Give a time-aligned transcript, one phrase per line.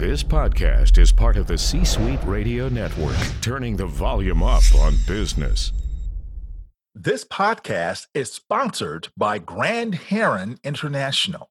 [0.00, 4.94] This podcast is part of the C Suite Radio Network, turning the volume up on
[5.06, 5.72] business.
[6.94, 11.50] This podcast is sponsored by Grand Heron International.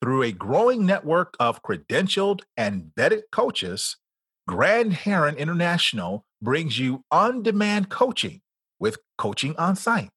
[0.00, 3.98] Through a growing network of credentialed and vetted coaches,
[4.46, 8.40] Grand Heron International brings you on demand coaching
[8.80, 10.08] with coaching on site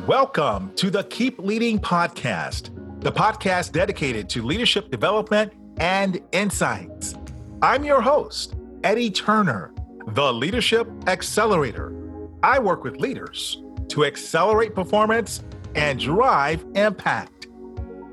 [0.07, 7.13] Welcome to the Keep Leading Podcast, the podcast dedicated to leadership development and insights.
[7.61, 9.71] I'm your host, Eddie Turner,
[10.07, 11.93] the Leadership Accelerator.
[12.41, 13.61] I work with leaders
[13.91, 15.43] to accelerate performance
[15.75, 17.47] and drive impact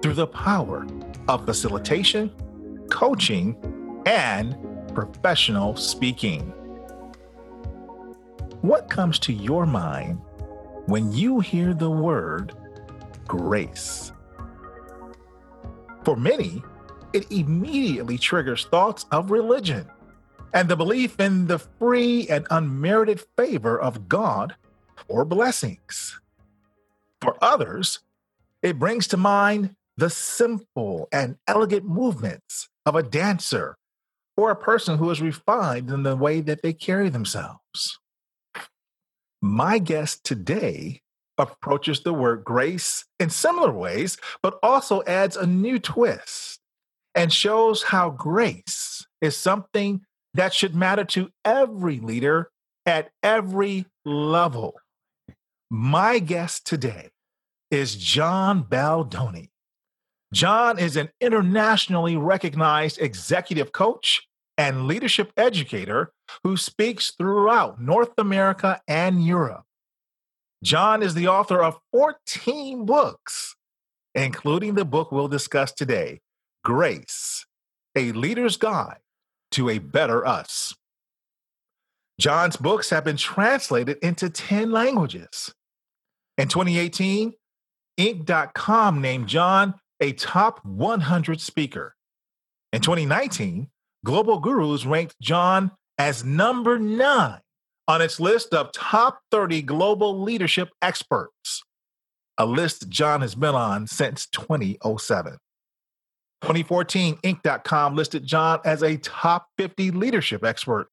[0.02, 0.86] through the power
[1.28, 2.30] of facilitation,
[2.90, 3.56] coaching,
[4.04, 4.56] and
[4.92, 6.40] professional speaking.
[8.60, 10.20] What comes to your mind
[10.86, 12.54] when you hear the word
[13.28, 14.10] grace?
[16.02, 16.60] For many,
[17.12, 19.88] it immediately triggers thoughts of religion
[20.54, 24.56] and the belief in the free and unmerited favor of God
[25.06, 26.20] or blessings.
[27.20, 28.00] For others,
[28.62, 33.76] it brings to mind the simple and elegant movements of a dancer
[34.36, 37.98] or a person who is refined in the way that they carry themselves.
[39.42, 41.02] My guest today
[41.38, 46.60] approaches the word grace in similar ways, but also adds a new twist
[47.14, 50.00] and shows how grace is something
[50.34, 52.50] that should matter to every leader
[52.86, 54.74] at every level.
[55.70, 57.10] My guest today
[57.70, 59.50] is John Baldoni.
[60.32, 66.12] John is an internationally recognized executive coach and leadership educator
[66.42, 69.64] who speaks throughout North America and Europe.
[70.64, 73.54] John is the author of 14 books,
[74.14, 76.20] including the book we'll discuss today
[76.64, 77.44] Grace,
[77.94, 79.00] a Leader's Guide
[79.50, 80.74] to a Better Us.
[82.18, 85.54] John's books have been translated into 10 languages.
[86.38, 87.32] In 2018,
[87.98, 91.96] Inc.com named John a top 100 speaker.
[92.72, 93.68] In 2019,
[94.04, 97.40] Global Gurus ranked John as number nine
[97.88, 101.64] on its list of top 30 global leadership experts,
[102.36, 105.38] a list John has been on since 2007.
[106.42, 110.88] 2014, Inc.com listed John as a top 50 leadership expert.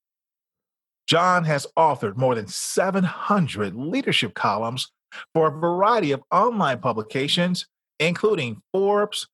[1.06, 4.92] John has authored more than 700 leadership columns
[5.34, 7.68] for a variety of online publications,
[8.00, 9.28] including Forbes,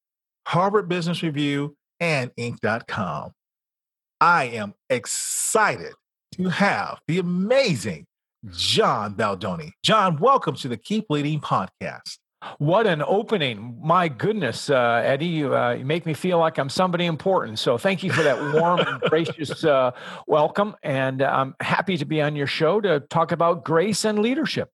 [0.47, 3.31] Harvard Business Review, and Inc.com.
[4.19, 5.93] I am excited
[6.33, 8.05] to have the amazing
[8.49, 9.73] John Baldoni.
[9.83, 12.17] John, welcome to the Keep Leading podcast.
[12.57, 13.77] What an opening.
[13.83, 17.59] My goodness, uh, Eddie, you, uh, you, make me feel like I'm somebody important.
[17.59, 19.91] So thank you for that warm and gracious uh,
[20.25, 20.75] welcome.
[20.81, 24.71] And I'm happy to be on your show to talk about grace and leadership.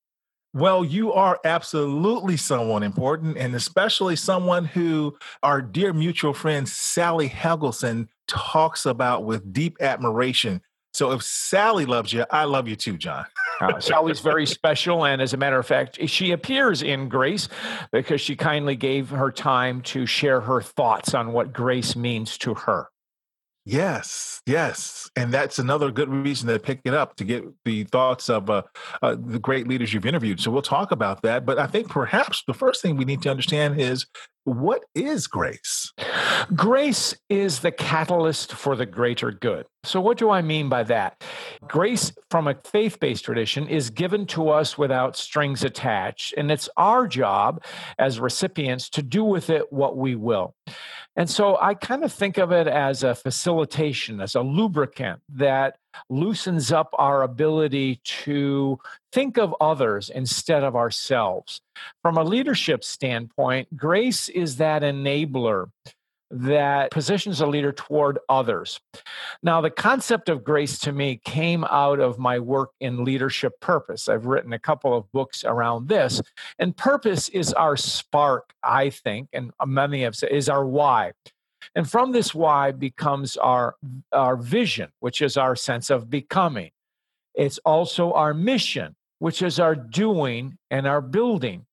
[0.57, 7.29] Well, you are absolutely someone important, and especially someone who our dear mutual friend Sally
[7.29, 10.63] Helgesen talks about with deep admiration.
[10.96, 13.28] So if Sally loves you, I love you too, John.
[13.62, 15.06] uh, Sally's very special.
[15.06, 17.50] And as a matter of fact, she appears in Grace
[17.91, 22.55] because she kindly gave her time to share her thoughts on what grace means to
[22.55, 22.90] her.
[23.69, 28.29] Yes, yes, and that's another good reason to pick it up to get the thoughts
[28.29, 28.61] of uh,
[29.02, 30.40] uh, the great leaders you've interviewed.
[30.40, 31.46] So we'll talk about that.
[31.46, 34.05] But I think perhaps the first thing we need to understand is
[34.47, 35.91] what is grace?
[36.55, 39.66] Grace is the catalyst for the greater good.
[39.84, 41.22] So, what do I mean by that?
[41.67, 46.70] Grace from a faith based tradition is given to us without strings attached, and it's
[46.78, 47.61] our job
[47.99, 50.55] as recipients to do with it what we will.
[51.17, 55.76] And so I kind of think of it as a facilitation, as a lubricant that
[56.09, 58.79] loosens up our ability to
[59.11, 61.61] think of others instead of ourselves.
[62.02, 65.70] From a leadership standpoint, grace is that enabler
[66.29, 68.79] that positions a leader toward others.
[69.41, 74.09] Now, the concept of grace to me came out of my work in leadership purpose.
[74.09, 76.22] I've written a couple of books around this,
[76.59, 81.14] and purpose is our spark, I think, and many have said is our why.
[81.75, 83.75] And from this why becomes our,
[84.11, 86.72] our vision, which is our sense of becoming.
[87.35, 91.66] It's also our mission, which is our doing and our building.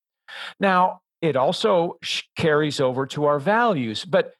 [0.60, 1.98] Now, it also
[2.36, 4.04] carries over to our values.
[4.04, 4.34] But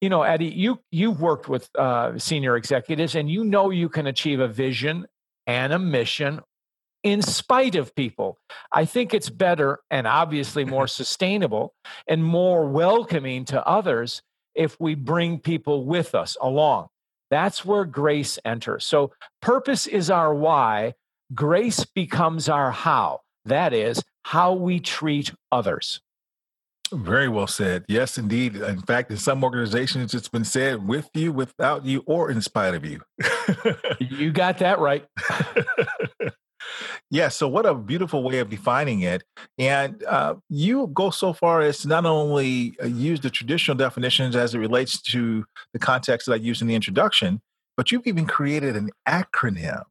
[0.00, 4.06] you know, Eddie, you you've worked with uh, senior executives, and you know you can
[4.06, 5.06] achieve a vision
[5.48, 6.40] and a mission
[7.02, 8.38] in spite of people.
[8.70, 11.74] I think it's better and obviously more sustainable
[12.06, 14.22] and more welcoming to others
[14.58, 16.88] if we bring people with us along.
[17.30, 18.84] That's where grace enters.
[18.84, 20.94] So, purpose is our why,
[21.34, 23.20] grace becomes our how.
[23.44, 26.00] That is how we treat others.
[26.92, 27.84] Very well said.
[27.86, 28.56] Yes, indeed.
[28.56, 32.74] In fact, in some organizations, it's been said with you, without you, or in spite
[32.74, 33.02] of you.
[33.98, 35.06] you got that right.
[37.10, 37.28] yeah.
[37.28, 39.24] So, what a beautiful way of defining it.
[39.58, 44.36] And uh, you go so far as to not only uh, use the traditional definitions
[44.36, 47.40] as it relates to the context that I used in the introduction,
[47.76, 49.82] but you've even created an acronym.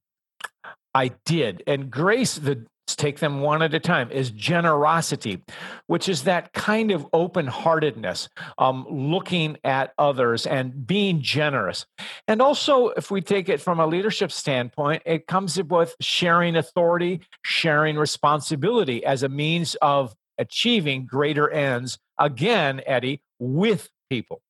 [0.93, 1.63] I did.
[1.67, 5.43] And Grace, the take them one at a time, is generosity,
[5.87, 11.85] which is that kind of open heartedness, um, looking at others and being generous.
[12.27, 17.21] And also, if we take it from a leadership standpoint, it comes with sharing authority,
[17.43, 24.41] sharing responsibility as a means of achieving greater ends, again, Eddie, with people.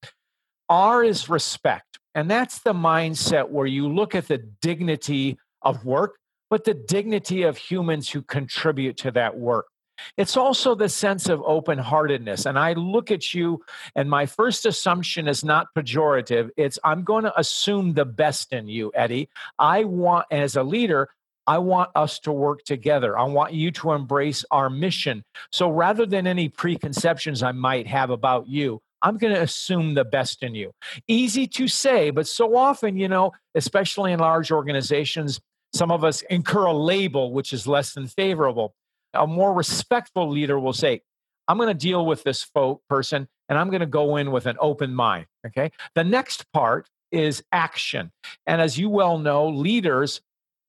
[0.69, 1.99] R is respect.
[2.13, 6.15] And that's the mindset where you look at the dignity of work
[6.49, 9.67] but the dignity of humans who contribute to that work.
[10.15, 12.45] It's also the sense of open heartedness.
[12.45, 13.63] And I look at you,
[13.95, 16.49] and my first assumption is not pejorative.
[16.55, 19.29] It's I'm going to assume the best in you, Eddie.
[19.57, 21.09] I want, as a leader,
[21.47, 23.17] I want us to work together.
[23.17, 25.23] I want you to embrace our mission.
[25.51, 30.03] So rather than any preconceptions I might have about you, I'm going to assume the
[30.03, 30.71] best in you.
[31.07, 35.39] Easy to say, but so often, you know, especially in large organizations,
[35.73, 38.73] some of us incur a label which is less than favorable.
[39.13, 41.01] A more respectful leader will say,
[41.47, 44.45] I'm going to deal with this folk person and I'm going to go in with
[44.45, 45.27] an open mind.
[45.45, 45.71] Okay.
[45.95, 48.11] The next part is action.
[48.45, 50.21] And as you well know, leaders,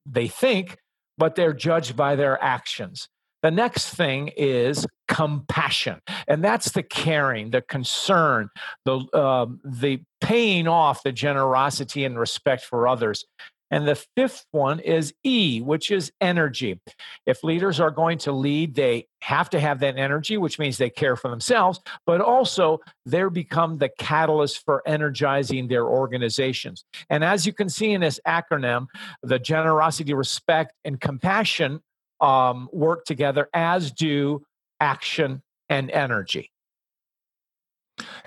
[0.06, 0.78] they think,
[1.16, 3.08] but they're judged by their actions.
[3.42, 8.48] The next thing is compassion, and that's the caring, the concern,
[8.84, 13.24] the uh, the paying off the generosity and respect for others.
[13.70, 16.80] And the fifth one is E, which is energy.
[17.26, 20.90] If leaders are going to lead, they have to have that energy, which means they
[20.90, 26.84] care for themselves, but also they become the catalyst for energizing their organizations.
[27.10, 28.86] And as you can see in this acronym,
[29.22, 31.80] the generosity, respect, and compassion
[32.20, 34.44] um, work together, as do
[34.80, 36.50] action and energy.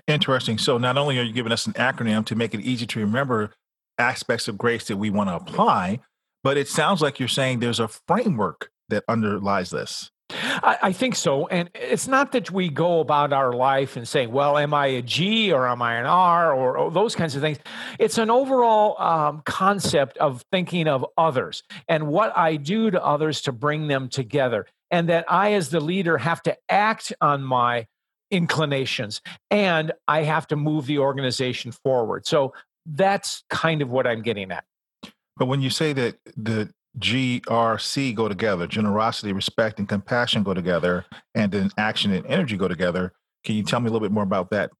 [0.07, 0.57] Interesting.
[0.57, 3.53] So, not only are you giving us an acronym to make it easy to remember,
[4.01, 5.99] aspects of grace that we want to apply.
[6.43, 10.11] But it sounds like you're saying there's a framework that underlies this.
[10.33, 11.47] I, I, think so.
[11.47, 15.01] And it's not that we go about our life and saying, well, am I a
[15.01, 17.59] G or am I an R or, or those kinds of things.
[17.99, 23.41] It's an overall um, concept of thinking of others and what I do to others
[23.41, 24.65] to bring them together.
[24.89, 27.87] And that I, as the leader, have to act on my
[28.29, 32.25] inclinations and I have to move the organization forward.
[32.25, 32.53] So
[32.85, 34.63] that's kind of what I'm getting at.
[35.37, 41.05] But when you say that the GRC go together, generosity, respect, and compassion go together,
[41.35, 44.23] and then action and energy go together, can you tell me a little bit more
[44.23, 44.71] about that?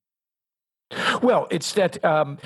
[1.22, 2.38] Well, it's that um,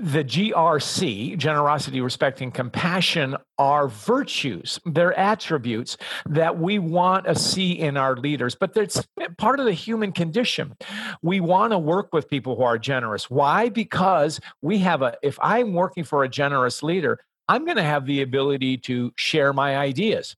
[0.00, 4.80] the GRC, generosity, respect, and compassion, are virtues.
[4.84, 9.06] They're attributes that we want to see in our leaders, but it's
[9.38, 10.76] part of the human condition.
[11.22, 13.30] We want to work with people who are generous.
[13.30, 13.68] Why?
[13.68, 18.06] Because we have a, if I'm working for a generous leader, I'm going to have
[18.06, 20.34] the ability to share my ideas.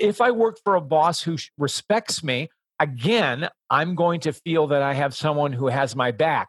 [0.00, 2.48] If I work for a boss who respects me,
[2.80, 6.48] again, I'm going to feel that I have someone who has my back.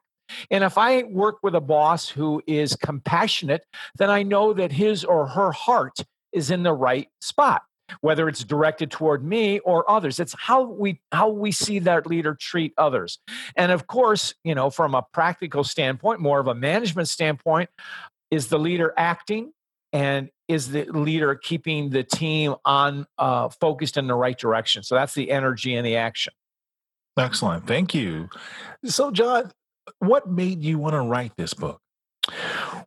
[0.50, 5.04] And if I work with a boss who is compassionate, then I know that his
[5.04, 6.00] or her heart
[6.32, 7.64] is in the right spot.
[8.00, 10.20] whether it's directed toward me or others.
[10.20, 13.20] It's how we how we see that leader treat others.
[13.56, 17.70] And of course, you know, from a practical standpoint, more of a management standpoint,
[18.32, 19.52] is the leader acting
[19.92, 24.84] and is the leader keeping the team on uh, focused in the right direction?
[24.84, 26.34] So that's the energy and the action.
[27.18, 27.68] Excellent.
[27.68, 28.30] Thank you.
[28.86, 29.52] So, John,
[30.00, 31.80] what made you want to write this book?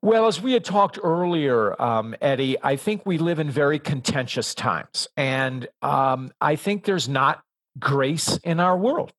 [0.00, 4.54] Well, as we had talked earlier, um, Eddie, I think we live in very contentious
[4.54, 5.08] times.
[5.16, 7.42] And um, I think there's not
[7.78, 9.12] grace in our world.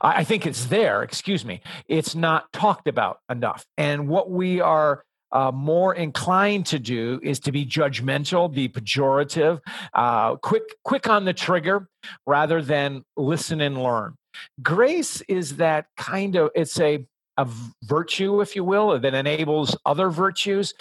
[0.00, 1.60] I think it's there, excuse me.
[1.86, 3.66] It's not talked about enough.
[3.76, 9.60] And what we are uh, more inclined to do is to be judgmental, be pejorative,
[9.92, 11.88] uh, quick, quick on the trigger,
[12.26, 14.14] rather than listen and learn.
[14.62, 17.04] Grace is that kind of it's a
[17.38, 17.48] a
[17.84, 20.74] virtue, if you will, that enables other virtues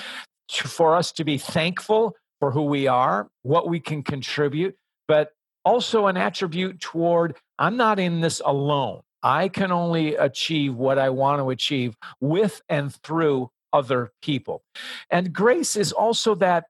[0.49, 4.75] to, for us to be thankful for who we are, what we can contribute,
[5.07, 5.31] but
[5.63, 9.01] also an attribute toward I'm not in this alone.
[9.23, 14.61] I can only achieve what I want to achieve with and through other people.
[15.09, 16.65] And grace is also that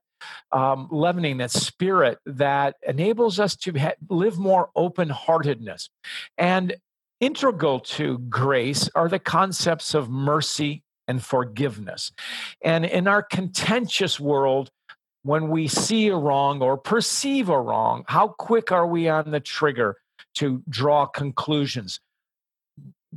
[0.50, 5.90] um, leavening, that spirit that enables us to ha- live more open heartedness.
[6.36, 6.76] And
[7.20, 12.12] integral to grace are the concepts of mercy and forgiveness.
[12.62, 14.70] And in our contentious world,
[15.22, 19.40] when we see a wrong or perceive a wrong, how quick are we on the
[19.40, 19.96] trigger
[20.34, 22.00] to draw conclusions?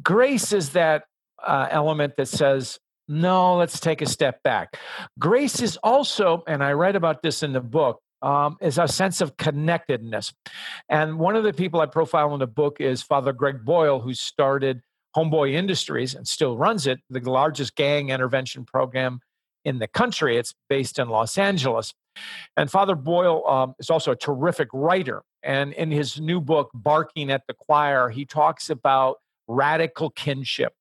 [0.01, 1.03] Grace is that
[1.45, 4.79] uh, element that says, no, let's take a step back.
[5.19, 9.21] Grace is also, and I write about this in the book, um, is a sense
[9.21, 10.33] of connectedness.
[10.89, 14.13] And one of the people I profile in the book is Father Greg Boyle, who
[14.13, 14.81] started
[15.15, 19.19] Homeboy Industries and still runs it, the largest gang intervention program
[19.65, 20.37] in the country.
[20.37, 21.93] It's based in Los Angeles.
[22.57, 25.23] And Father Boyle um, is also a terrific writer.
[25.43, 30.73] And in his new book, Barking at the Choir, he talks about radical kinship.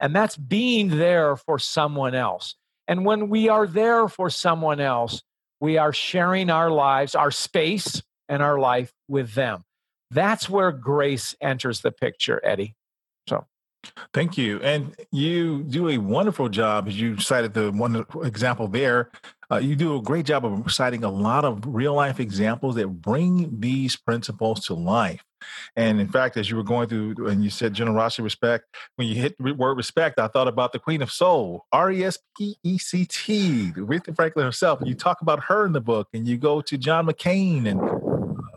[0.00, 2.54] And that's being there for someone else.
[2.88, 5.22] And when we are there for someone else,
[5.60, 9.64] we are sharing our lives, our space, and our life with them.
[10.10, 12.74] That's where grace enters the picture, Eddie.
[13.28, 13.44] So.
[14.12, 14.60] Thank you.
[14.60, 19.10] And you do a wonderful job, as you cited the one example there.
[19.50, 22.88] Uh, you do a great job of citing a lot of real life examples that
[22.88, 25.24] bring these principles to life.
[25.76, 28.64] And in fact, as you were going through and you said generosity, respect,
[28.96, 32.04] when you hit the word respect, I thought about the Queen of Soul, R E
[32.04, 34.80] S P E C T, Aretha Franklin herself.
[34.80, 37.80] And you talk about her in the book, and you go to John McCain and
[37.80, 37.94] uh,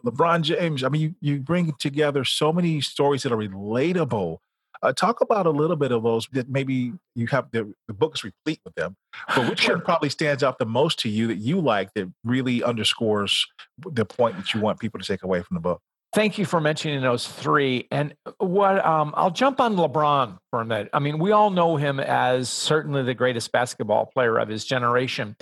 [0.05, 0.83] LeBron James.
[0.83, 4.37] I mean, you, you bring together so many stories that are relatable.
[4.81, 8.15] Uh, talk about a little bit of those that maybe you have the, the book
[8.15, 8.95] is replete with them,
[9.35, 12.63] but which one probably stands out the most to you that you like that really
[12.63, 13.45] underscores
[13.77, 15.81] the point that you want people to take away from the book?
[16.11, 17.87] Thank you for mentioning those three.
[17.91, 20.89] And uh, what um, I'll jump on LeBron for a minute.
[20.91, 25.35] I mean, we all know him as certainly the greatest basketball player of his generation.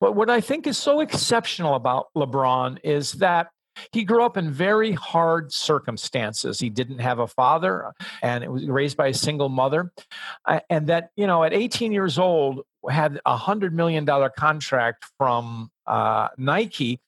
[0.00, 3.48] But what I think is so exceptional about LeBron is that
[3.92, 6.58] he grew up in very hard circumstances.
[6.58, 9.92] He didn't have a father uh, and it was raised by a single mother.
[10.44, 15.70] Uh, and that, you know, at 18 years old, had a $100 million contract from
[15.86, 17.00] uh, Nike.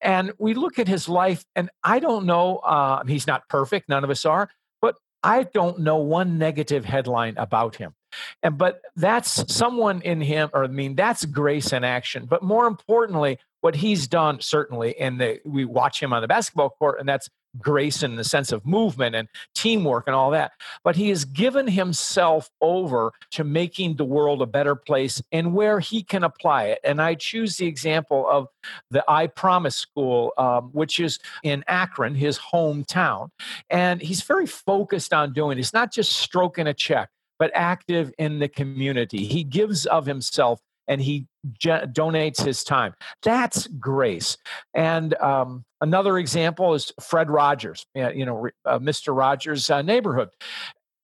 [0.00, 4.04] And we look at his life, and I don't know, uh, he's not perfect, none
[4.04, 4.50] of us are,
[4.82, 7.94] but I don't know one negative headline about him.
[8.42, 12.26] And but that's someone in him, or I mean, that's grace in action.
[12.26, 17.00] But more importantly, what he's done, certainly, and we watch him on the basketball court,
[17.00, 20.52] and that's grace in the sense of movement and teamwork and all that.
[20.82, 25.80] But he has given himself over to making the world a better place and where
[25.80, 26.80] he can apply it.
[26.84, 28.48] And I choose the example of
[28.90, 33.30] the I Promise School, um, which is in Akron, his hometown.
[33.70, 38.38] And he's very focused on doing it's not just stroking a check, but active in
[38.38, 39.24] the community.
[39.24, 41.26] He gives of himself and he
[41.58, 42.94] ge- donates his time.
[43.22, 44.36] That's grace.
[44.74, 49.16] And um, another example is Fred Rogers, you know, uh, Mr.
[49.16, 50.30] Rogers' uh, neighborhood.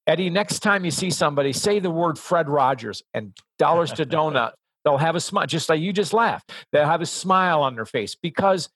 [0.06, 4.52] Eddie, next time you see somebody, say the word Fred Rogers and dollars to donut.
[4.84, 6.52] They'll have a smile, just like you just laughed.
[6.72, 8.70] They'll have a smile on their face because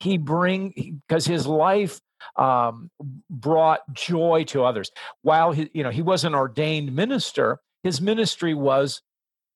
[0.00, 2.00] he bring because his life
[2.36, 2.90] um,
[3.28, 4.90] brought joy to others.
[5.22, 9.02] While he, you know, he was an ordained minister, his ministry was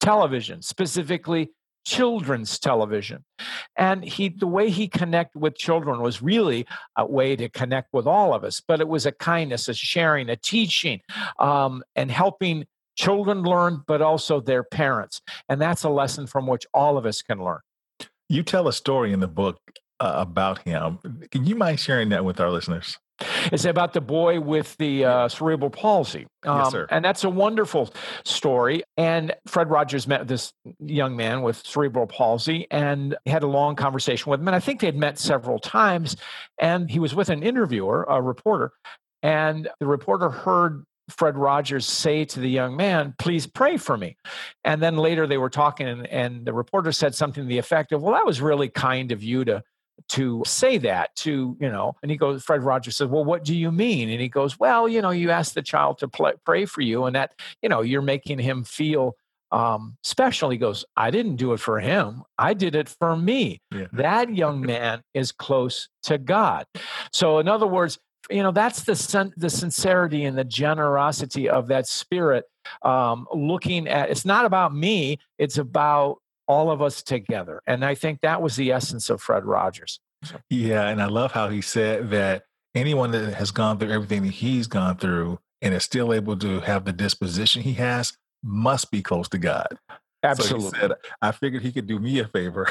[0.02, 1.50] television, specifically
[1.84, 3.24] children's television.
[3.76, 6.66] And he the way he connected with children was really
[6.96, 10.28] a way to connect with all of us, but it was a kindness, a sharing,
[10.28, 11.00] a teaching,
[11.38, 12.66] um, and helping
[12.96, 15.20] children learn, but also their parents.
[15.48, 17.60] And that's a lesson from which all of us can learn.
[18.28, 19.60] You tell a story in the book
[20.00, 20.98] uh, about him.
[21.30, 22.98] Can you mind sharing that with our listeners?
[23.52, 26.26] It's about the boy with the uh, cerebral palsy.
[26.44, 26.86] Um, yes, sir.
[26.90, 27.90] And that's a wonderful
[28.24, 28.82] story.
[28.96, 34.30] And Fred Rogers met this young man with cerebral palsy and had a long conversation
[34.30, 34.48] with him.
[34.48, 36.16] And I think they had met several times.
[36.58, 38.72] And he was with an interviewer, a reporter.
[39.22, 44.16] And the reporter heard Fred Rogers say to the young man, please pray for me.
[44.64, 47.92] And then later they were talking, and, and, the reporter said something to the effect
[47.92, 49.62] of, well, that was really kind of you to
[50.08, 53.54] to say that to you know and he goes fred rogers says well what do
[53.54, 54.10] you mean?
[54.10, 57.04] And he goes well you know you ask the child to play, pray for you
[57.04, 59.16] and that you know you're making him feel
[59.50, 60.48] um, special.
[60.48, 62.22] He goes i didn't do it for him.
[62.38, 63.60] I did it for me.
[63.72, 63.86] Yeah.
[63.92, 66.66] that young man is close to god.
[67.12, 67.98] So in other words
[68.30, 72.44] you know that's the the sincerity and the generosity of that spirit
[72.82, 76.18] um, looking at it's not about me it's about
[76.52, 80.00] all of us together and i think that was the essence of fred rogers
[80.50, 82.44] yeah and i love how he said that
[82.74, 86.60] anyone that has gone through everything that he's gone through and is still able to
[86.60, 89.78] have the disposition he has must be close to god
[90.24, 90.70] Absolutely.
[90.70, 92.68] So said, I figured he could do me a favor.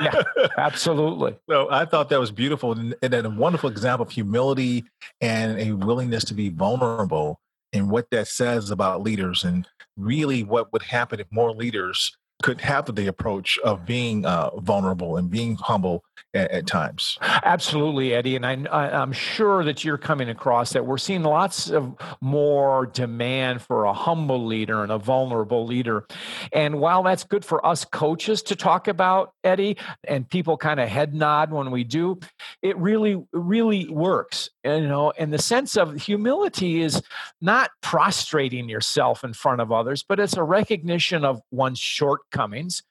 [0.00, 0.22] yeah,
[0.58, 1.36] absolutely.
[1.48, 4.84] So I thought that was beautiful and, and a wonderful example of humility
[5.20, 7.38] and a willingness to be vulnerable
[7.72, 12.60] and what that says about leaders and really what would happen if more leaders could
[12.60, 17.18] have the approach of being uh, vulnerable and being humble at, at, times.
[17.20, 21.94] Absolutely, Eddie, and I, I'm sure that you're coming across that we're seeing lots of
[22.20, 26.06] more demand for a humble leader and a vulnerable leader.
[26.52, 30.88] And while that's good for us coaches to talk about, Eddie, and people kind of
[30.88, 32.18] head nod when we do,
[32.62, 34.50] it really, really works.
[34.64, 37.02] And, you know, in the sense of humility is
[37.40, 42.82] not prostrating yourself in front of others, but it's a recognition of one's shortcomings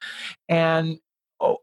[0.49, 0.99] and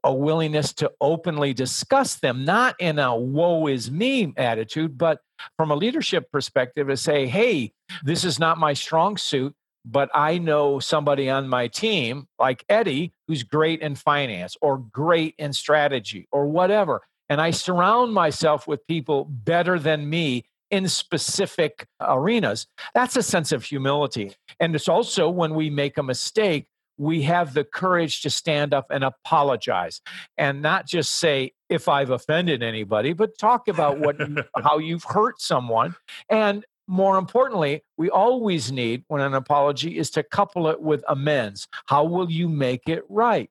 [0.03, 5.21] a willingness to openly discuss them, not in a woe is me attitude, but
[5.57, 7.73] from a leadership perspective to say, hey,
[8.03, 13.13] this is not my strong suit, but I know somebody on my team like Eddie
[13.29, 17.03] who's great in finance or great in strategy or whatever.
[17.29, 22.67] And I surround myself with people better than me in specific arenas.
[22.95, 24.35] That's a sense of humility.
[24.61, 26.67] And it's also when we make a mistake,
[26.99, 30.01] we have the courage to stand up and apologize
[30.37, 35.05] and not just say if i've offended anybody but talk about what you, how you've
[35.05, 35.95] hurt someone
[36.29, 41.69] and more importantly we always need when an apology is to couple it with amends
[41.87, 43.49] how will you make it right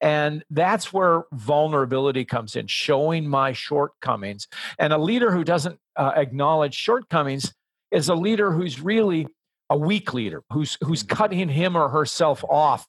[0.00, 6.12] and that's where vulnerability comes in showing my shortcomings and a leader who doesn't uh,
[6.16, 7.52] acknowledge shortcomings
[7.90, 9.26] is a leader who's really
[9.70, 11.16] a weak leader who's who's mm-hmm.
[11.16, 12.86] cutting him or herself off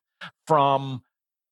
[0.47, 1.01] from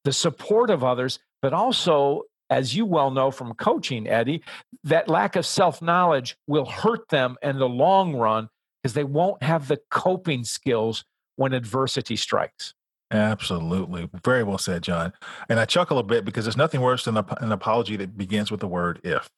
[0.04, 4.44] the support of others, but also, as you well know from coaching, Eddie,
[4.84, 8.50] that lack of self knowledge will hurt them in the long run
[8.82, 12.74] because they won't have the coping skills when adversity strikes.
[13.12, 14.10] Absolutely.
[14.24, 15.14] Very well said, John.
[15.50, 18.62] And I chuckle a bit because there's nothing worse than an apology that begins with
[18.62, 19.30] the word if.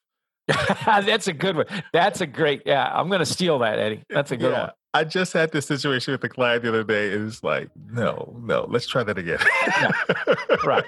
[0.86, 1.66] That's a good one.
[1.94, 2.92] That's a great, yeah.
[2.94, 4.04] I'm going to steal that, Eddie.
[4.10, 4.62] That's a good yeah.
[4.62, 4.72] one.
[4.94, 7.12] I just had this situation with a client the other day.
[7.14, 9.40] It was like, no, no, let's try that again.
[9.68, 9.92] yeah.
[10.64, 10.86] Right.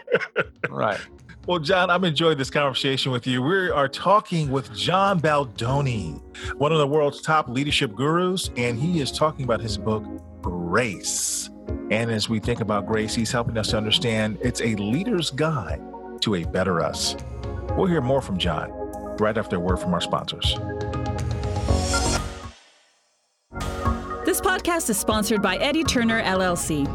[0.70, 1.00] Right.
[1.48, 3.40] Well, John, I'm enjoying this conversation with you.
[3.40, 6.20] We are talking with John Baldoni,
[6.58, 10.04] one of the world's top leadership gurus, and he is talking about his book,
[10.42, 11.52] Grace.
[11.92, 15.82] And as we think about grace, he's helping us to understand it's a leader's guide
[16.22, 17.16] to a better us.
[17.78, 18.72] We'll hear more from John
[19.20, 20.56] right after a word from our sponsors.
[24.26, 26.88] This podcast is sponsored by Eddie Turner LLC.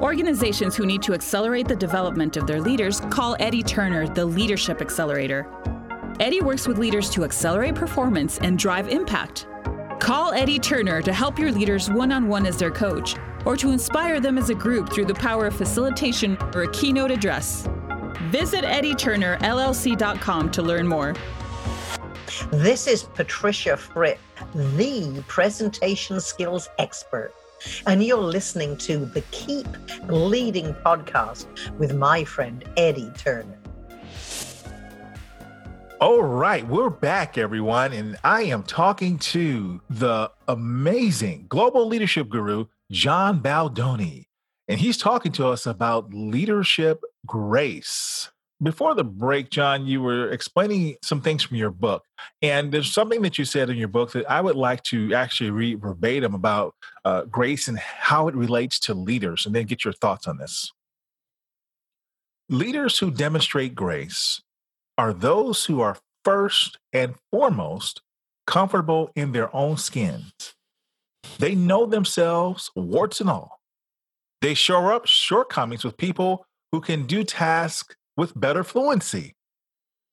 [0.00, 4.80] Organizations who need to accelerate the development of their leaders call Eddie Turner the Leadership
[4.80, 5.46] Accelerator.
[6.18, 9.46] Eddie works with leaders to accelerate performance and drive impact.
[10.00, 13.70] Call Eddie Turner to help your leaders one on one as their coach, or to
[13.70, 17.68] inspire them as a group through the power of facilitation or a keynote address.
[18.30, 21.14] Visit EddieTurnerLLC.com to learn more.
[22.52, 24.18] This is Patricia Fripp,
[24.54, 27.34] the presentation skills expert.
[27.86, 29.66] And you're listening to the Keep
[30.08, 31.46] Leading podcast
[31.78, 33.58] with my friend Eddie Turner.
[36.00, 42.64] All right, we're back, everyone, and I am talking to the amazing global leadership guru,
[42.90, 44.26] John Baldoni.
[44.68, 48.30] And he's talking to us about leadership grace.
[48.62, 52.04] Before the break, John, you were explaining some things from your book.
[52.42, 55.50] And there's something that you said in your book that I would like to actually
[55.50, 56.74] read verbatim about
[57.04, 60.70] uh, grace and how it relates to leaders, and then get your thoughts on this.
[62.50, 64.42] Leaders who demonstrate grace
[64.98, 68.02] are those who are first and foremost
[68.46, 70.54] comfortable in their own skins.
[71.38, 73.60] They know themselves, warts and all.
[74.40, 79.34] They shore up shortcomings with people who can do tasks with better fluency.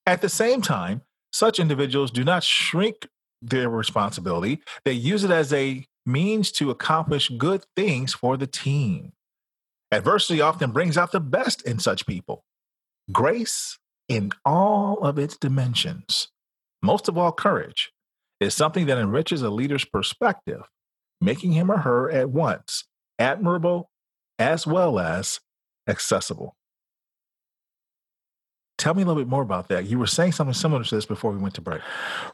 [0.06, 3.08] At the same time, such individuals do not shrink
[3.42, 9.12] their responsibility, they use it as a means to accomplish good things for the team.
[9.92, 12.44] Adversity often brings out the best in such people.
[13.12, 13.78] Grace,
[14.10, 16.30] in all of its dimensions,
[16.82, 17.92] most of all, courage,
[18.40, 20.64] is something that enriches a leader's perspective,
[21.22, 22.86] making him or her at once
[23.20, 23.90] admirable
[24.40, 25.40] as well as
[25.88, 26.56] accessible.
[28.78, 29.88] Tell me a little bit more about that.
[29.88, 31.82] You were saying something similar to this before we went to break.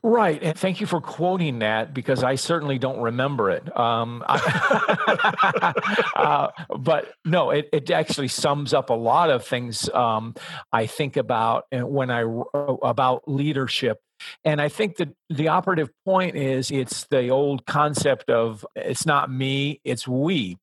[0.03, 0.43] Right.
[0.43, 3.75] And thank you for quoting that because I certainly don't remember it.
[3.77, 5.73] Um, I,
[6.17, 10.35] uh, but no, it, it actually sums up a lot of things um,
[10.73, 14.01] I think about uh, when I uh, about leadership.
[14.43, 19.31] And I think that the operative point is it's the old concept of it's not
[19.31, 20.57] me, it's we.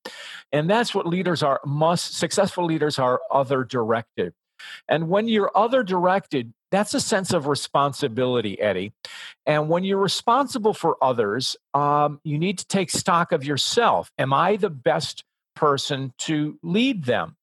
[0.52, 4.34] And that's what leaders are, must, successful leaders are other directed.
[4.88, 8.92] And when you're other directed, that's a sense of responsibility, Eddie.
[9.46, 14.12] And when you're responsible for others, um, you need to take stock of yourself.
[14.18, 15.24] Am I the best
[15.56, 17.36] person to lead them?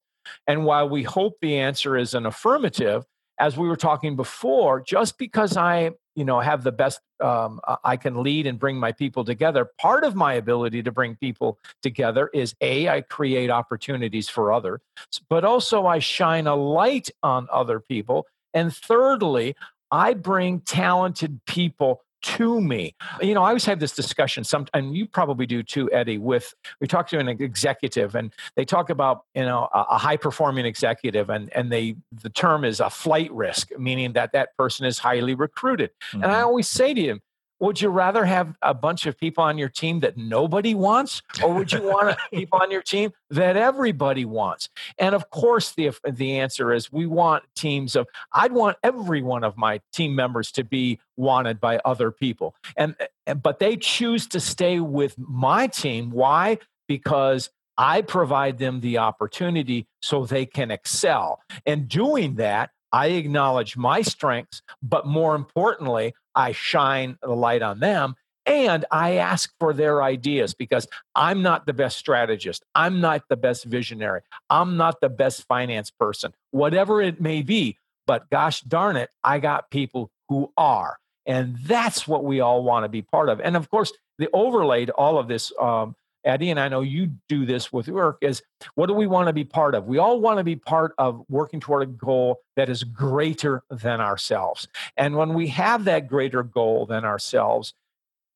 [0.45, 3.05] And while we hope the answer is an affirmative,
[3.39, 7.95] as we were talking before, just because I you know have the best um, i
[7.95, 12.29] can lead and bring my people together part of my ability to bring people together
[12.33, 14.81] is a i create opportunities for others
[15.29, 19.55] but also i shine a light on other people and thirdly
[19.91, 22.93] i bring talented people to me.
[23.21, 26.53] You know, I always have this discussion, some, and you probably do too, Eddie, with,
[26.81, 30.65] we talk to an executive and they talk about, you know, a, a high performing
[30.65, 34.99] executive and, and they, the term is a flight risk, meaning that that person is
[34.99, 35.91] highly recruited.
[36.11, 36.23] Mm-hmm.
[36.23, 36.45] And I mm-hmm.
[36.45, 37.21] always say to him,
[37.59, 41.53] would you rather have a bunch of people on your team that nobody wants or
[41.53, 44.69] would you want people on your team that everybody wants?
[44.97, 49.43] And of course the the answer is we want teams of i'd want every one
[49.43, 52.55] of my team members to be wanted by other people.
[52.75, 56.11] And eh, but they choose to stay with my team.
[56.11, 56.59] Why?
[56.87, 61.41] Because I provide them the opportunity so they can excel.
[61.65, 67.79] And doing that, I acknowledge my strengths, but more importantly, I shine the light on
[67.79, 72.63] them and I ask for their ideas because I'm not the best strategist.
[72.73, 74.21] I'm not the best visionary.
[74.49, 77.77] I'm not the best finance person, whatever it may be.
[78.05, 80.97] But gosh darn it, I got people who are.
[81.25, 83.41] And that's what we all want to be part of.
[83.41, 85.93] And of course, the overlay to all of this um,
[86.27, 88.43] Eddie, and I know you do this with work, is
[88.75, 89.85] what do we want to be part of?
[89.85, 94.01] We all want to be part of working toward a goal that is greater than
[94.01, 94.67] ourselves.
[94.97, 97.73] And when we have that greater goal than ourselves,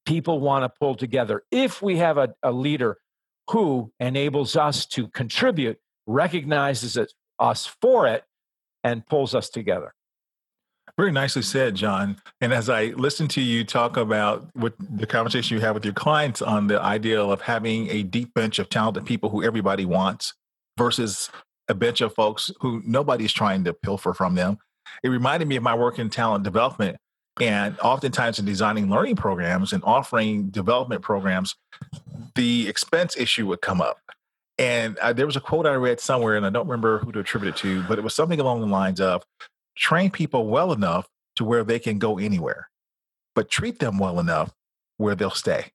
[0.06, 1.44] people want to pull together.
[1.52, 2.98] If we have a, a leader
[3.50, 5.78] who enables us to contribute,
[6.08, 8.24] recognizes it, us for it,
[8.84, 9.94] and pulls us together.
[11.02, 12.22] Very nicely said, John.
[12.42, 15.96] And as I listen to you talk about what the conversation you have with your
[15.96, 20.36] clients on the idea of having a deep bench of talented people who everybody wants
[20.78, 21.32] versus
[21.68, 24.60] a bench of folks who nobody's trying to pilfer from them,
[25.02, 26.98] it reminded me of my work in talent development.
[27.42, 31.56] And oftentimes in designing learning programs and offering development programs,
[32.36, 33.98] the expense issue would come up.
[34.60, 37.22] And uh, there was a quote I read somewhere, and I don't remember who to
[37.22, 39.26] attribute it to, but it was something along the lines of
[39.82, 42.70] train people well enough to where they can go anywhere,
[43.36, 44.54] but treat them well enough
[44.98, 45.72] where they'll stay.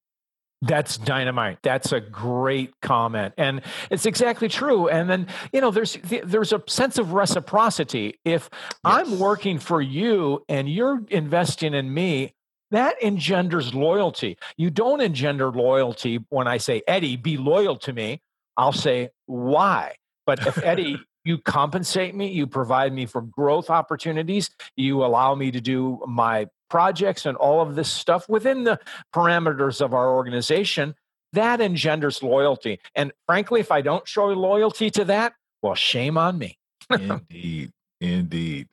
[0.63, 1.59] That's dynamite.
[1.63, 4.89] That's a great comment, and it's exactly true.
[4.89, 8.19] And then you know, there's there's a sense of reciprocity.
[8.25, 8.71] If yes.
[8.83, 12.33] I'm working for you and you're investing in me,
[12.71, 14.39] that engenders loyalty.
[14.57, 18.23] You don't engender loyalty when I say Eddie, be loyal to me.
[18.57, 19.97] I'll say why.
[20.25, 25.51] But if Eddie you compensate me, you provide me for growth opportunities, you allow me
[25.51, 28.79] to do my projects and all of this stuff within the
[29.15, 30.95] parameters of our organization,
[31.33, 32.81] that engenders loyalty.
[32.95, 36.59] And frankly, if I don't show loyalty to that, well, shame on me.
[36.91, 37.73] indeed.
[38.01, 38.69] Indeed.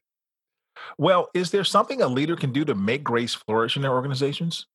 [0.98, 4.68] Well, is there something a leader can do to make grace flourish in their organizations?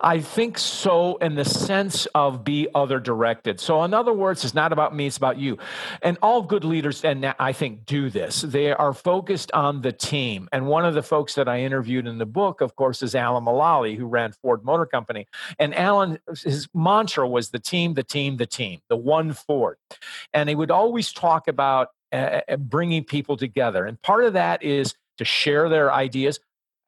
[0.00, 3.60] I think so, in the sense of be other directed.
[3.60, 5.58] So, in other words, it's not about me, it's about you.
[6.02, 8.42] And all good leaders, and I think, do this.
[8.42, 10.48] They are focused on the team.
[10.52, 13.44] And one of the folks that I interviewed in the book, of course, is Alan
[13.44, 15.26] Mulally, who ran Ford Motor Company.
[15.58, 19.78] And Alan, his mantra was the team, the team, the team, the one Ford.
[20.32, 23.84] And he would always talk about uh, bringing people together.
[23.86, 26.40] And part of that is to share their ideas,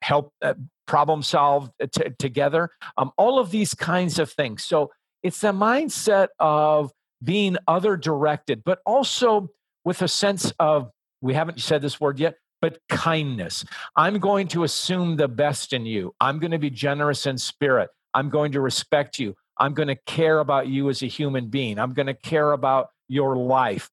[0.02, 0.54] help uh,
[0.86, 4.64] problem solve uh, t- together, um, all of these kinds of things.
[4.64, 4.90] So
[5.22, 9.50] it's a mindset of being other directed, but also
[9.84, 13.64] with a sense of, we haven't said this word yet, but kindness.
[13.96, 16.14] I'm going to assume the best in you.
[16.20, 17.90] I'm going to be generous in spirit.
[18.14, 19.34] I'm going to respect you.
[19.58, 21.78] I'm going to care about you as a human being.
[21.78, 23.90] I'm going to care about your life.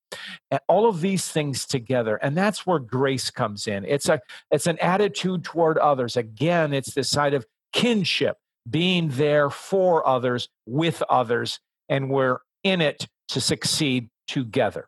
[0.52, 2.18] And all of these things together.
[2.18, 3.86] And that's where grace comes in.
[3.86, 4.22] It's a
[4.52, 6.18] it's an attitude toward others.
[6.18, 8.38] Again, it's this side of kinship,
[8.70, 14.88] being there for others, with others, and we're in it to succeed together.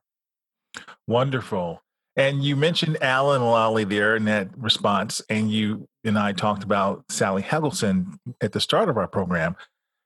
[1.08, 1.82] Wonderful.
[2.18, 7.04] And you mentioned Alan Mulally there in that response, and you and I talked about
[7.10, 9.56] Sally Helgesen at the start of our program.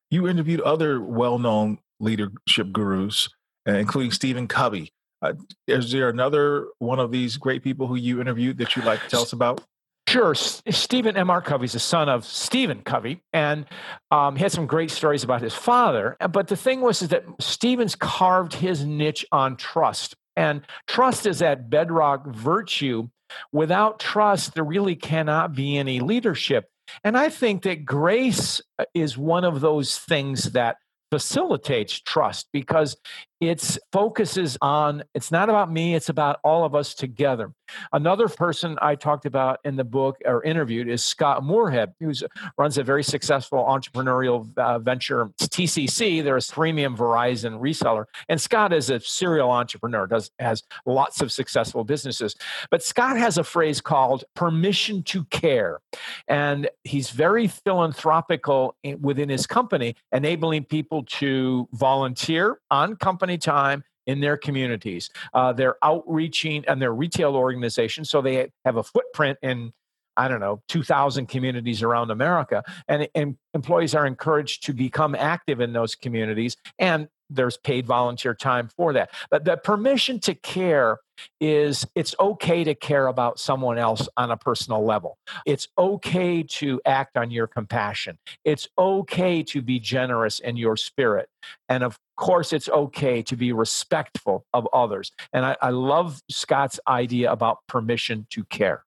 [0.09, 3.29] You interviewed other well-known leadership gurus,
[3.75, 4.91] including Stephen Covey.
[5.21, 5.33] Uh,
[5.67, 9.09] is there another one of these great people who you interviewed that you'd like to
[9.09, 9.61] tell us about?
[10.07, 10.33] Sure.
[10.33, 11.29] Stephen M.
[11.29, 11.39] R.
[11.39, 13.67] Covey is the son of Stephen Covey, and
[14.09, 16.17] um, he had some great stories about his father.
[16.31, 20.15] But the thing was is that Stephen's carved his niche on trust.
[20.35, 23.09] And trust is that bedrock virtue.
[23.51, 26.69] Without trust, there really cannot be any leadership.
[27.03, 30.77] And I think that grace uh, is one of those things that
[31.11, 32.97] facilitates trust because
[33.39, 37.51] it focuses on it's not about me it's about all of us together.
[37.93, 42.11] Another person i talked about in the book or interviewed is scott Moorehead who
[42.57, 48.05] runs a very successful entrepreneurial uh, venture tcc they're a premium verizon reseller.
[48.27, 52.35] And scott is a serial entrepreneur does has lots of successful businesses.
[52.71, 55.79] But scott has a phrase called permission to care.
[56.27, 63.83] And he's very philanthropical within his company enabling people to volunteer on company company time
[64.07, 65.09] in their communities.
[65.33, 69.71] Uh, they're outreaching and their retail organization, so they have a footprint in
[70.17, 72.61] I don't know, 2,000 communities around America.
[72.89, 76.57] And, and, employees are encouraged to become active in those communities.
[76.77, 79.11] And there's paid volunteer time for that.
[79.29, 80.99] But the permission to care
[81.39, 85.17] is it's okay to care about someone else on a personal level.
[85.45, 88.17] It's okay to act on your compassion.
[88.45, 91.29] It's okay to be generous in your spirit.
[91.67, 95.11] And of course, it's okay to be respectful of others.
[95.33, 98.85] And I, I love Scott's idea about permission to care.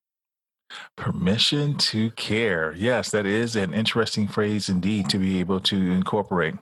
[0.96, 2.72] Permission to care.
[2.76, 6.54] Yes, that is an interesting phrase indeed to be able to incorporate.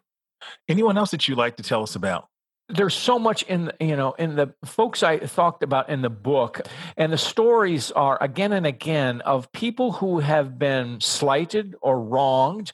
[0.68, 2.28] Anyone else that you'd like to tell us about?
[2.72, 6.60] there's so much in you know in the folks I talked about in the book,
[6.96, 12.72] and the stories are again and again of people who have been slighted or wronged,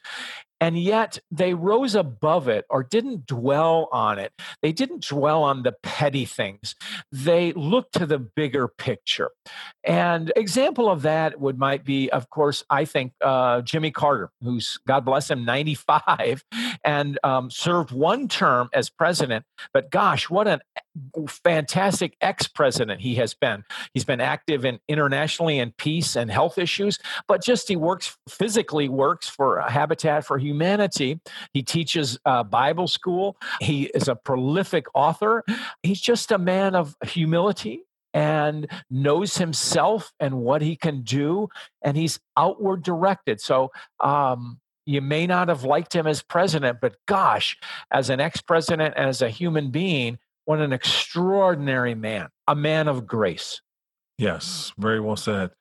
[0.59, 4.31] and yet they rose above it or didn't dwell on it.
[4.61, 6.75] They didn't dwell on the petty things.
[7.11, 9.31] They looked to the bigger picture.
[9.83, 14.79] And example of that would might be, of course, I think uh, Jimmy Carter, who's
[14.87, 16.43] God bless him, 95,
[16.83, 19.45] and um, served one term as president.
[19.73, 20.61] But gosh, what an
[21.27, 23.63] fantastic ex-president he has been.
[23.93, 28.89] He's been active in internationally in peace and health issues, but just he works physically
[28.89, 31.19] works for Habitat for Humanity.
[31.53, 33.37] He teaches uh, Bible school.
[33.61, 35.43] He is a prolific author.
[35.83, 37.83] He's just a man of humility
[38.13, 41.49] and knows himself and what he can do,
[41.81, 43.39] and he's outward directed.
[43.41, 47.57] So, um, you may not have liked him as president, but gosh,
[47.91, 53.05] as an ex president, as a human being, what an extraordinary man, a man of
[53.05, 53.59] grace.
[54.17, 55.51] Yes, very well said.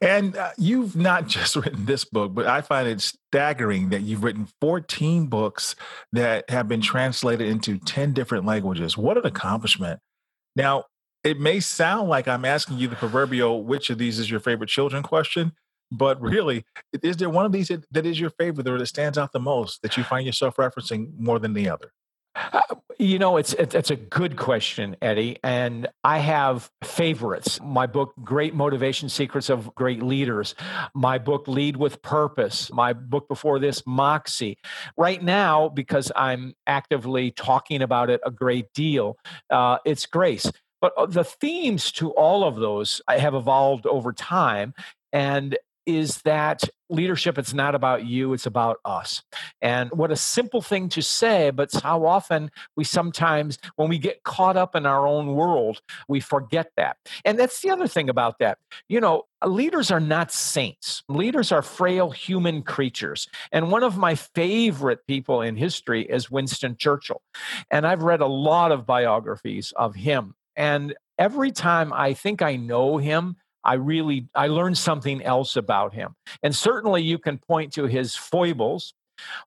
[0.00, 4.22] And uh, you've not just written this book, but I find it staggering that you've
[4.22, 5.74] written 14 books
[6.12, 8.96] that have been translated into 10 different languages.
[8.96, 9.98] What an accomplishment.
[10.54, 10.84] Now,
[11.24, 14.70] it may sound like I'm asking you the proverbial which of these is your favorite
[14.70, 15.50] children question,
[15.90, 16.64] but really,
[17.02, 19.40] is there one of these that, that is your favorite or that stands out the
[19.40, 21.92] most that you find yourself referencing more than the other?
[22.52, 22.60] Uh,
[22.98, 27.60] you know, it's, it's a good question, Eddie, and I have favorites.
[27.62, 30.56] My book, Great Motivation Secrets of Great Leaders.
[30.94, 32.72] My book, Lead with Purpose.
[32.72, 34.58] My book before this, Moxie.
[34.96, 39.16] Right now, because I'm actively talking about it a great deal,
[39.50, 40.50] uh, it's Grace.
[40.80, 44.74] But uh, the themes to all of those have evolved over time,
[45.12, 45.56] and
[45.88, 49.22] is that leadership it's not about you it's about us.
[49.62, 54.22] And what a simple thing to say but how often we sometimes when we get
[54.22, 56.98] caught up in our own world we forget that.
[57.24, 58.58] And that's the other thing about that.
[58.88, 61.02] You know leaders are not saints.
[61.08, 63.28] Leaders are frail human creatures.
[63.50, 67.22] And one of my favorite people in history is winston churchill.
[67.70, 70.34] And i've read a lot of biographies of him.
[70.54, 75.94] And every time i think i know him I really I learned something else about
[75.94, 76.14] him.
[76.42, 78.94] And certainly you can point to his foibles,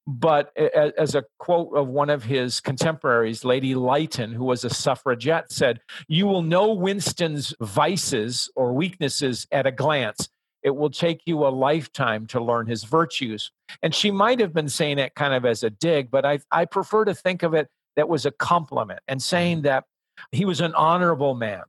[0.05, 5.51] but as a quote of one of his contemporaries, Lady Lytton, who was a suffragette,
[5.51, 10.29] said, You will know Winston's vices or weaknesses at a glance.
[10.63, 13.51] It will take you a lifetime to learn his virtues.
[13.81, 16.65] And she might have been saying it kind of as a dig, but I, I
[16.65, 19.67] prefer to think of it that was a compliment and saying mm-hmm.
[19.67, 19.85] that
[20.31, 21.63] he was an honorable man.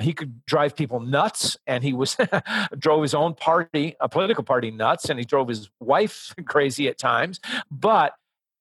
[0.00, 2.16] He could drive people nuts, and he was
[2.78, 6.98] drove his own party, a political party, nuts, and he drove his wife crazy at
[6.98, 7.40] times.
[7.70, 8.14] But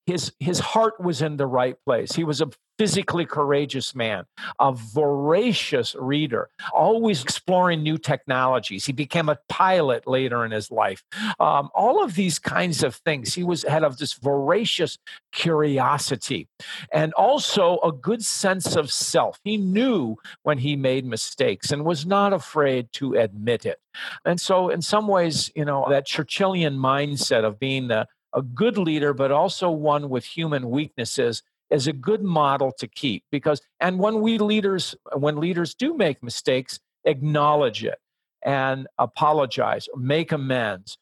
[0.05, 2.11] his his heart was in the right place.
[2.11, 4.25] He was a physically courageous man,
[4.59, 8.85] a voracious reader, always exploring new technologies.
[8.85, 11.03] He became a pilot later in his life.
[11.39, 13.33] Um, all of these kinds of things.
[13.33, 14.97] He was had of this voracious
[15.31, 16.47] curiosity,
[16.91, 19.39] and also a good sense of self.
[19.43, 23.79] He knew when he made mistakes and was not afraid to admit it.
[24.25, 28.77] And so, in some ways, you know, that Churchillian mindset of being the a good
[28.77, 33.23] leader, but also one with human weaknesses is a good model to keep.
[33.31, 37.99] Because and when we leaders when leaders do make mistakes acknowledge it
[38.43, 40.97] and apologize make amends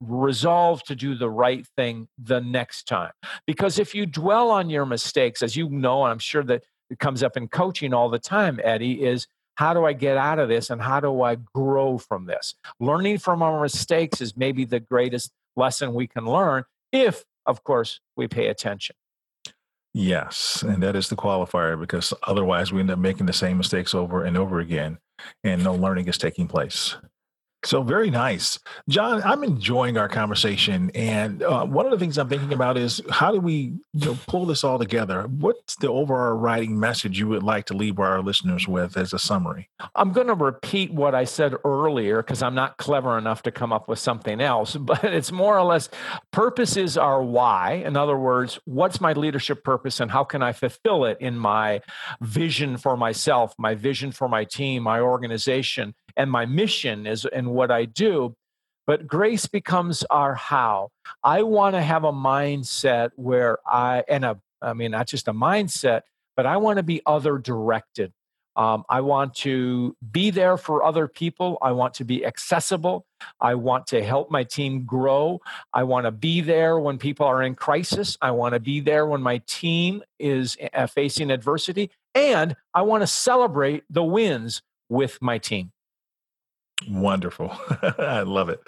[0.00, 3.12] resolve to do the right thing the next time.
[3.46, 6.98] Because if you dwell on your mistakes as you know and i'm sure that it
[6.98, 10.48] comes up in coaching all the time eddie is how do i get out of
[10.48, 12.54] this and how do i grow from this?
[12.80, 18.00] Learning from our mistakes is maybe the greatest lesson we can learn if, of course,
[18.16, 18.96] we pay attention.
[19.92, 23.94] Yes, and that is the qualifier because otherwise we end up making the same mistakes
[23.94, 24.98] over and over again
[25.42, 26.96] and no learning is taking place.
[27.62, 29.22] So very nice, John.
[29.22, 33.32] I'm enjoying our conversation, and uh, one of the things I'm thinking about is how
[33.32, 35.24] do we you know, pull this all together?
[35.24, 39.68] What's the overriding message you would like to leave our listeners with as a summary?
[39.94, 43.74] I'm going to repeat what I said earlier because I'm not clever enough to come
[43.74, 45.90] up with something else, but it's more or less
[46.30, 47.72] purpose is our why.
[47.72, 51.82] In other words, what's my leadership purpose, and how can I fulfill it in my
[52.22, 57.48] vision for myself, my vision for my team, my organization, and my mission is and
[57.52, 58.34] what I do.
[58.86, 60.90] But grace becomes our how.
[61.22, 65.32] I want to have a mindset where I, and a, I mean, not just a
[65.32, 66.02] mindset,
[66.36, 68.12] but I want to be other directed.
[68.56, 71.56] Um, I want to be there for other people.
[71.62, 73.06] I want to be accessible.
[73.40, 75.40] I want to help my team grow.
[75.72, 78.18] I want to be there when people are in crisis.
[78.20, 81.90] I want to be there when my team is uh, facing adversity.
[82.14, 85.70] And I want to celebrate the wins with my team.
[86.88, 87.52] Wonderful.
[87.98, 88.60] I love it.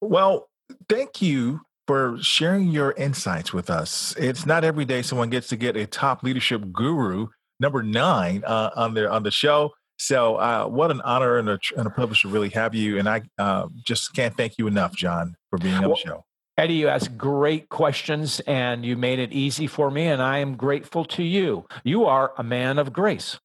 [0.00, 0.48] Well,
[0.88, 4.14] thank you for sharing your insights with us.
[4.18, 7.28] It's not every day someone gets to get a top leadership guru,
[7.60, 9.72] number nine, uh, on the on the show.
[9.98, 12.98] So, uh, what an honor and a, and a, privilege to really have you.
[12.98, 16.24] And I uh, just can't thank you enough, John, for being on well, the show.
[16.56, 20.56] Eddie, you asked great questions and you made it easy for me, and I am
[20.56, 21.66] grateful to you.
[21.84, 23.38] You are a man of grace.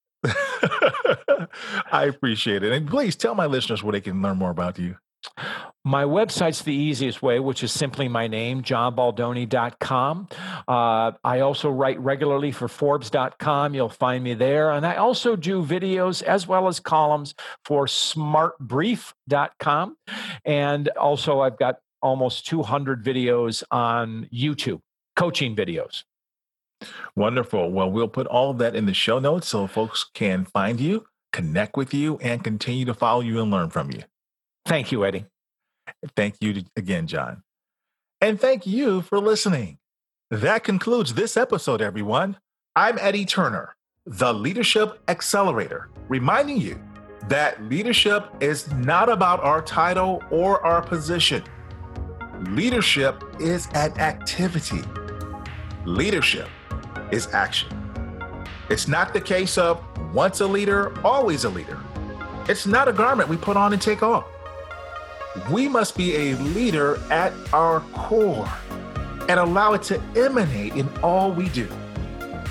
[1.91, 2.71] I appreciate it.
[2.71, 4.97] And please tell my listeners where they can learn more about you.
[5.85, 10.29] My website's the easiest way, which is simply my name, johnbaldoni.com.
[10.67, 13.75] Uh, I also write regularly for Forbes.com.
[13.75, 14.71] You'll find me there.
[14.71, 19.97] And I also do videos as well as columns for smartbrief.com.
[20.45, 24.79] And also, I've got almost 200 videos on YouTube,
[25.15, 26.03] coaching videos.
[27.15, 27.71] Wonderful.
[27.71, 31.05] Well, we'll put all of that in the show notes so folks can find you,
[31.33, 34.03] connect with you, and continue to follow you and learn from you.
[34.65, 35.25] Thank you, Eddie.
[36.15, 37.43] Thank you again, John.
[38.21, 39.79] And thank you for listening.
[40.31, 42.37] That concludes this episode, everyone.
[42.75, 46.81] I'm Eddie Turner, the Leadership Accelerator, reminding you
[47.27, 51.43] that leadership is not about our title or our position.
[52.49, 54.81] Leadership is an activity.
[55.85, 56.47] Leadership
[57.11, 57.82] is action.
[58.69, 61.79] It's not the case of once a leader, always a leader.
[62.47, 64.25] It's not a garment we put on and take off.
[65.51, 68.49] We must be a leader at our core
[69.27, 71.67] and allow it to emanate in all we do.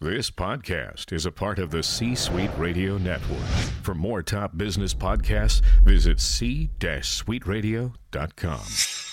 [0.00, 3.44] This podcast is a part of the C Suite Radio Network.
[3.82, 9.11] For more top business podcasts, visit c-suiteradio.com.